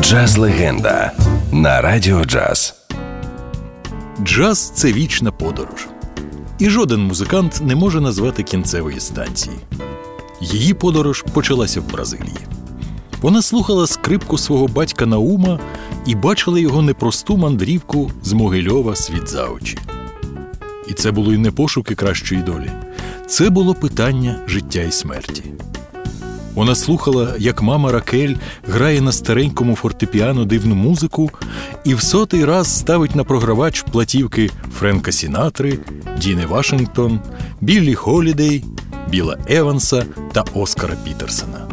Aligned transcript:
Джаз 0.00 0.36
легенда 0.36 1.12
на 1.52 1.80
радіо 1.80 2.24
джаз. 2.24 2.74
Джаз 4.22 4.72
це 4.74 4.92
вічна 4.92 5.32
подорож. 5.32 5.88
І 6.58 6.70
жоден 6.70 7.00
музикант 7.00 7.60
не 7.64 7.74
може 7.74 8.00
назвати 8.00 8.42
кінцевої 8.42 9.00
станції. 9.00 9.56
Її 10.40 10.74
подорож 10.74 11.24
почалася 11.32 11.80
в 11.80 11.92
Бразилії. 11.92 12.46
Вона 13.20 13.42
слухала 13.42 13.86
скрипку 13.86 14.38
свого 14.38 14.68
батька 14.68 15.06
Наума 15.06 15.60
і 16.06 16.14
бачила 16.14 16.58
його 16.58 16.82
непросту 16.82 17.36
мандрівку 17.36 18.10
з 18.22 18.32
Могильова 18.32 18.96
світ 18.96 19.28
за 19.28 19.44
очі. 19.46 19.78
І 20.88 20.92
це 20.92 21.10
було 21.10 21.32
й 21.32 21.38
не 21.38 21.50
пошуки 21.50 21.94
кращої 21.94 22.42
долі. 22.42 22.70
Це 23.26 23.50
було 23.50 23.74
питання 23.74 24.36
життя 24.46 24.80
і 24.80 24.92
смерті. 24.92 25.42
Вона 26.56 26.74
слухала, 26.74 27.34
як 27.38 27.62
мама 27.62 27.92
Ракель 27.92 28.34
грає 28.68 29.00
на 29.00 29.12
старенькому 29.12 29.76
фортепіано 29.76 30.44
дивну 30.44 30.74
музику 30.74 31.30
і 31.84 31.94
в 31.94 32.02
сотий 32.02 32.44
раз 32.44 32.78
ставить 32.78 33.14
на 33.14 33.24
програвач 33.24 33.84
платівки 33.92 34.50
Френка 34.78 35.12
Сінатри, 35.12 35.78
Діни 36.18 36.46
Вашингтон, 36.46 37.20
Біллі 37.60 37.94
Холідей, 37.94 38.64
Біла 39.08 39.38
Еванса 39.48 40.06
та 40.32 40.44
Оскара 40.54 40.96
Пітерсона. 41.04 41.68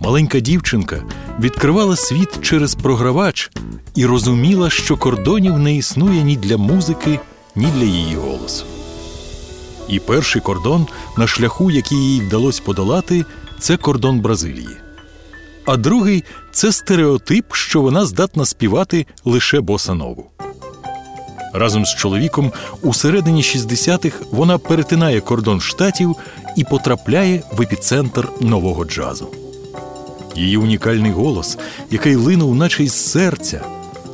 Маленька 0.00 0.40
дівчинка 0.40 1.02
відкривала 1.40 1.96
світ 1.96 2.40
через 2.42 2.74
програвач 2.74 3.50
і 3.94 4.06
розуміла, 4.06 4.70
що 4.70 4.96
кордонів 4.96 5.58
не 5.58 5.76
існує 5.76 6.22
ні 6.22 6.36
для 6.36 6.56
музики, 6.56 7.20
ні 7.56 7.66
для 7.76 7.84
її 7.84 8.16
голосу. 8.16 8.64
І 9.88 10.00
перший 10.00 10.42
кордон 10.42 10.86
на 11.16 11.26
шляху, 11.26 11.70
який 11.70 11.98
їй 11.98 12.20
вдалося 12.20 12.62
подолати, 12.64 13.24
це 13.58 13.76
кордон 13.76 14.20
Бразилії. 14.20 14.76
А 15.66 15.76
другий 15.76 16.24
це 16.52 16.72
стереотип, 16.72 17.54
що 17.54 17.80
вона 17.80 18.06
здатна 18.06 18.44
співати 18.44 19.06
лише 19.24 19.60
босанову. 19.60 20.30
Разом 21.52 21.86
з 21.86 21.94
чоловіком 21.94 22.52
у 22.82 22.94
середині 22.94 23.42
60-х 23.42 24.16
вона 24.30 24.58
перетинає 24.58 25.20
кордон 25.20 25.60
штатів 25.60 26.16
і 26.56 26.64
потрапляє 26.64 27.42
в 27.52 27.62
епіцентр 27.62 28.28
нового 28.40 28.84
джазу. 28.84 29.28
Її 30.36 30.56
унікальний 30.56 31.12
голос, 31.12 31.58
який 31.90 32.16
линув, 32.16 32.54
наче 32.54 32.84
із 32.84 32.92
серця, 32.92 33.60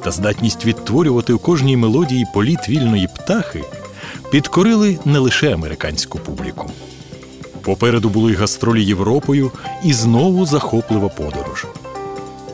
та 0.05 0.11
здатність 0.11 0.67
відтворювати 0.67 1.33
у 1.33 1.39
кожній 1.39 1.77
мелодії 1.77 2.27
політ 2.35 2.69
вільної 2.69 3.09
птахи, 3.17 3.65
підкорили 4.31 4.99
не 5.05 5.19
лише 5.19 5.55
американську 5.55 6.19
публіку. 6.19 6.71
Попереду 7.65 8.09
були 8.09 8.35
гастролі 8.35 8.85
Європою 8.85 9.51
і 9.85 9.93
знову 9.93 10.47
захоплива 10.47 11.09
подорож. 11.09 11.67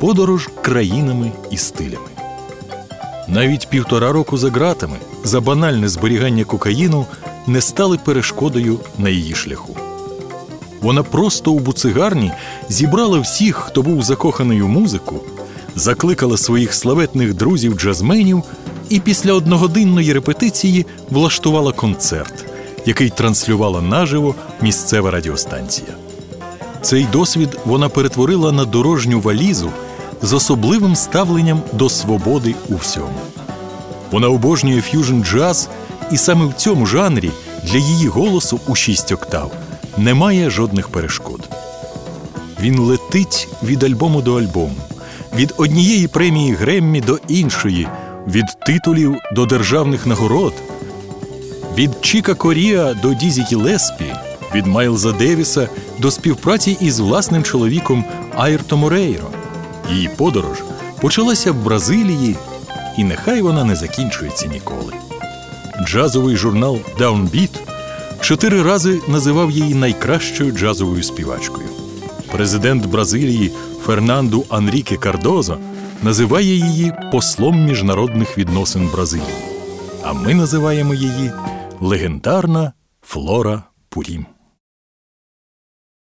Подорож 0.00 0.50
країнами 0.62 1.33
і 1.50 1.56
стилями. 1.56 2.08
Навіть 3.28 3.69
півтора 3.69 4.12
року 4.12 4.36
за 4.38 4.50
ґратами 4.50 4.97
за 5.25 5.41
банальне 5.41 5.88
зберігання 5.88 6.44
кокаїну 6.44 7.06
не 7.47 7.61
стали 7.61 7.98
перешкодою 8.05 8.78
на 8.98 9.08
її 9.08 9.34
шляху. 9.34 9.77
Вона 10.81 11.03
просто 11.03 11.53
у 11.53 11.58
буцигарні 11.58 12.33
зібрала 12.69 13.19
всіх, 13.19 13.56
хто 13.56 13.83
був 13.83 14.03
закоханий 14.03 14.62
у 14.62 14.69
музику, 14.69 15.20
закликала 15.75 16.36
своїх 16.36 16.75
славетних 16.75 17.34
друзів-джазменів 17.34 18.42
і 18.88 19.00
після 19.00 19.33
одногодинної 19.33 20.12
репетиції 20.12 20.86
влаштувала 21.11 21.72
концерт, 21.72 22.44
який 22.86 23.10
транслювала 23.10 23.82
наживо 23.82 24.34
місцева 24.60 25.10
радіостанція. 25.10 25.88
Цей 26.82 27.04
досвід 27.04 27.58
вона 27.64 27.88
перетворила 27.88 28.52
на 28.52 28.64
дорожню 28.64 29.20
валізу 29.20 29.70
з 30.22 30.32
особливим 30.32 30.96
ставленням 30.96 31.62
до 31.72 31.88
свободи 31.88 32.54
у 32.68 32.76
всьому. 32.76 33.20
Вона 34.10 34.28
обожнює 34.28 34.80
ф'южн 34.80 35.22
джаз, 35.22 35.68
і 36.10 36.16
саме 36.16 36.46
в 36.46 36.52
цьому 36.54 36.86
жанрі 36.86 37.30
для 37.64 37.78
її 37.78 38.08
голосу 38.08 38.60
у 38.66 38.74
шість 38.74 39.12
октав 39.12 39.52
немає 39.96 40.50
жодних 40.50 40.88
перешкод. 40.88 41.48
Він 42.60 42.78
летить 42.78 43.48
від 43.62 43.82
альбому 43.82 44.22
до 44.22 44.34
альбому, 44.34 44.76
від 45.36 45.54
однієї 45.56 46.08
премії 46.08 46.52
Греммі 46.52 47.00
до 47.00 47.19
іншої, 47.28 47.88
від 48.26 48.44
титулів 48.66 49.16
до 49.32 49.46
державних 49.46 50.06
нагород, 50.06 50.52
від 51.76 51.91
Чіка 52.00 52.34
Коріа 52.34 52.94
до 52.94 53.14
Дізі 53.14 53.42
Кілеспі, 53.42 54.14
від 54.54 54.66
Майлза 54.66 55.12
Девіса 55.12 55.69
до 55.98 56.10
співпраці 56.10 56.76
із 56.81 57.00
власним 57.00 57.42
чоловіком 57.42 58.04
Айрто 58.36 58.76
Морейро. 58.76 59.28
Її 59.92 60.10
подорож 60.16 60.58
почалася 61.00 61.53
в 61.53 61.54
Бразилії, 61.54 62.36
і 62.98 63.04
нехай 63.04 63.42
вона 63.42 63.64
не 63.64 63.76
закінчується 63.76 64.47
ніколи. 64.47 64.92
Джазовий 65.86 66.36
журнал 66.36 66.78
Downbeat 66.98 67.50
чотири 68.20 68.62
рази 68.62 69.00
називав 69.08 69.50
її 69.50 69.75
найкращою 69.75 70.52
джазовою 70.52 71.02
співачкою. 71.02 71.69
Президент 72.32 72.87
Бразилії 72.87 73.52
Фернанду 73.87 74.44
Анріке 74.48 74.97
Кардозо 74.97 75.58
називає 76.02 76.56
її 76.56 76.92
послом 77.12 77.64
міжнародних 77.64 78.38
відносин 78.38 78.88
Бразилії. 78.92 79.50
А 80.02 80.12
ми 80.12 80.34
називаємо 80.34 80.94
її 80.94 81.31
легендарна 81.80 82.72
Флора 83.02 83.62
Пурім. 83.88 84.26